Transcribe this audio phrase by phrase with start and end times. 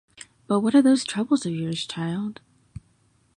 [0.47, 2.41] But what are these troubles of yours, child?